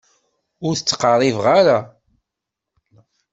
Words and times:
Ur 0.67 0.73
d-ttqerrib 0.75 1.39
ara. 1.59 1.79